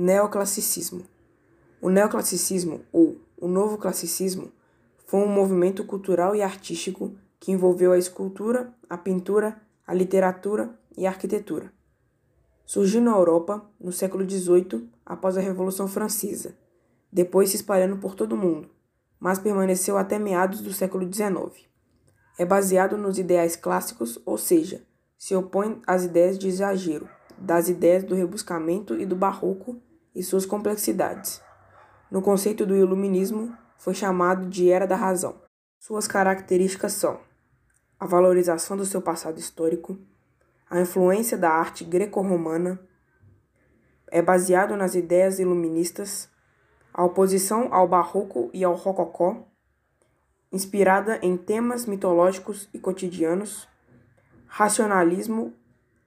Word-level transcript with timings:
Neoclassicismo. 0.00 1.04
O 1.82 1.90
neoclassicismo, 1.90 2.82
ou 2.92 3.20
o 3.36 3.48
novo 3.48 3.76
classicismo, 3.76 4.52
foi 5.04 5.18
um 5.18 5.26
movimento 5.26 5.84
cultural 5.84 6.36
e 6.36 6.40
artístico 6.40 7.16
que 7.40 7.50
envolveu 7.50 7.90
a 7.90 7.98
escultura, 7.98 8.72
a 8.88 8.96
pintura, 8.96 9.60
a 9.84 9.92
literatura 9.92 10.72
e 10.96 11.04
a 11.04 11.10
arquitetura. 11.10 11.72
Surgiu 12.64 13.00
na 13.00 13.10
Europa 13.10 13.68
no 13.80 13.90
século 13.90 14.24
XVIII, 14.24 14.88
após 15.04 15.36
a 15.36 15.40
Revolução 15.40 15.88
Francesa, 15.88 16.56
depois 17.12 17.50
se 17.50 17.56
espalhando 17.56 17.96
por 17.96 18.14
todo 18.14 18.34
o 18.34 18.38
mundo, 18.38 18.70
mas 19.18 19.40
permaneceu 19.40 19.98
até 19.98 20.16
meados 20.16 20.60
do 20.60 20.72
século 20.72 21.12
XIX. 21.12 21.66
É 22.38 22.44
baseado 22.44 22.96
nos 22.96 23.18
ideais 23.18 23.56
clássicos, 23.56 24.16
ou 24.24 24.38
seja, 24.38 24.80
se 25.18 25.34
opõe 25.34 25.82
às 25.84 26.04
ideias 26.04 26.38
de 26.38 26.46
exagero, 26.46 27.08
das 27.36 27.68
ideias 27.68 28.04
do 28.04 28.14
rebuscamento 28.14 28.94
e 28.94 29.04
do 29.04 29.16
barroco 29.16 29.82
e 30.18 30.22
suas 30.22 30.44
complexidades. 30.44 31.40
No 32.10 32.20
conceito 32.20 32.66
do 32.66 32.76
iluminismo, 32.76 33.56
foi 33.76 33.94
chamado 33.94 34.48
de 34.48 34.68
Era 34.68 34.86
da 34.86 34.96
Razão. 34.96 35.40
Suas 35.78 36.08
características 36.08 36.94
são 36.94 37.20
a 38.00 38.04
valorização 38.04 38.76
do 38.76 38.84
seu 38.84 39.00
passado 39.00 39.38
histórico, 39.38 39.96
a 40.68 40.80
influência 40.80 41.38
da 41.38 41.50
arte 41.50 41.84
greco-romana, 41.84 42.80
é 44.10 44.20
baseado 44.20 44.76
nas 44.76 44.94
ideias 44.94 45.38
iluministas, 45.38 46.28
a 46.92 47.04
oposição 47.04 47.72
ao 47.72 47.86
barroco 47.86 48.50
e 48.52 48.64
ao 48.64 48.74
rococó, 48.74 49.46
inspirada 50.50 51.18
em 51.22 51.36
temas 51.36 51.86
mitológicos 51.86 52.68
e 52.74 52.78
cotidianos, 52.78 53.68
racionalismo, 54.46 55.54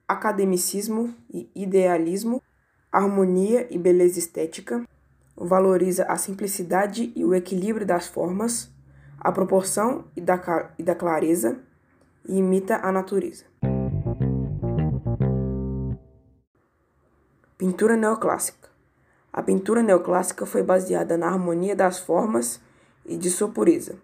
academicismo 0.06 1.14
e 1.32 1.50
idealismo, 1.54 2.42
harmonia 2.92 3.66
e 3.70 3.78
beleza 3.78 4.18
estética, 4.18 4.86
valoriza 5.34 6.04
a 6.04 6.16
simplicidade 6.16 7.10
e 7.16 7.24
o 7.24 7.34
equilíbrio 7.34 7.86
das 7.86 8.06
formas, 8.06 8.70
a 9.18 9.32
proporção 9.32 10.04
e 10.14 10.20
da, 10.20 10.70
e 10.78 10.82
da 10.82 10.94
clareza, 10.94 11.58
e 12.28 12.36
imita 12.36 12.76
a 12.76 12.92
natureza. 12.92 13.44
Pintura 17.56 17.96
neoclássica. 17.96 18.68
A 19.32 19.42
pintura 19.42 19.82
neoclássica 19.82 20.44
foi 20.44 20.62
baseada 20.62 21.16
na 21.16 21.28
harmonia 21.28 21.74
das 21.74 21.98
formas 21.98 22.60
e 23.06 23.16
de 23.16 23.30
sua 23.30 23.48
pureza. 23.48 23.96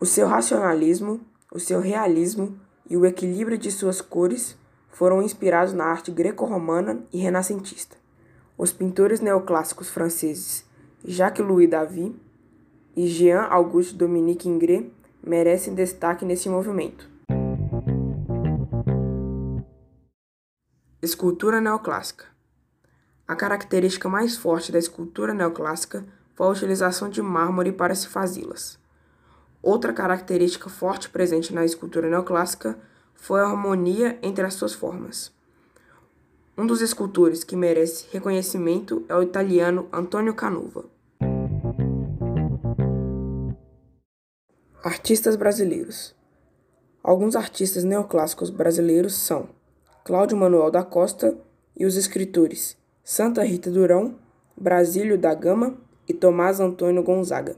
O 0.00 0.06
seu 0.06 0.26
racionalismo, 0.26 1.20
o 1.52 1.60
seu 1.60 1.80
realismo 1.80 2.58
e 2.90 2.96
o 2.96 3.06
equilíbrio 3.06 3.56
de 3.56 3.70
suas 3.70 4.00
cores 4.00 4.56
foram 4.88 5.22
inspirados 5.22 5.72
na 5.72 5.84
arte 5.84 6.10
greco-romana 6.10 7.02
e 7.12 7.18
renascentista. 7.18 7.96
Os 8.56 8.72
pintores 8.72 9.20
neoclássicos 9.20 9.88
franceses 9.88 10.64
Jacques-Louis 11.04 11.70
David 11.70 12.16
e 12.96 13.06
Jean-Auguste 13.06 13.94
Dominique 13.94 14.48
Ingres 14.48 14.86
merecem 15.22 15.74
destaque 15.74 16.24
nesse 16.24 16.48
movimento. 16.48 17.08
Escultura 21.00 21.60
neoclássica. 21.60 22.24
A 23.26 23.36
característica 23.36 24.08
mais 24.08 24.36
forte 24.36 24.72
da 24.72 24.78
escultura 24.78 25.32
neoclássica 25.32 26.04
foi 26.34 26.46
a 26.46 26.50
utilização 26.50 27.08
de 27.08 27.22
mármore 27.22 27.72
para 27.72 27.94
se 27.94 28.08
fazê-las. 28.08 28.78
Outra 29.62 29.92
característica 29.92 30.68
forte 30.68 31.08
presente 31.08 31.54
na 31.54 31.64
escultura 31.64 32.08
neoclássica 32.08 32.78
foi 33.18 33.40
a 33.40 33.44
harmonia 33.44 34.18
entre 34.22 34.46
as 34.46 34.54
suas 34.54 34.72
formas. 34.72 35.30
Um 36.56 36.66
dos 36.66 36.80
escultores 36.80 37.44
que 37.44 37.54
merece 37.54 38.06
reconhecimento 38.10 39.04
é 39.08 39.14
o 39.14 39.22
italiano 39.22 39.86
Antonio 39.92 40.34
Canuva. 40.34 40.86
Artistas 44.82 45.36
brasileiros. 45.36 46.16
Alguns 47.02 47.36
artistas 47.36 47.84
neoclássicos 47.84 48.48
brasileiros 48.50 49.14
são 49.14 49.50
Cláudio 50.04 50.36
Manuel 50.36 50.70
da 50.70 50.82
Costa 50.82 51.36
e 51.76 51.84
os 51.84 51.96
escritores 51.96 52.76
Santa 53.04 53.44
Rita 53.44 53.70
Durão, 53.70 54.16
Brasílio 54.56 55.18
da 55.18 55.34
Gama 55.34 55.76
e 56.08 56.14
Tomás 56.14 56.60
Antônio 56.60 57.02
Gonzaga. 57.02 57.56